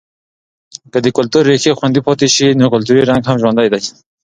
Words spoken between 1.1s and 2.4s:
کلتور ریښې خوندي پاتې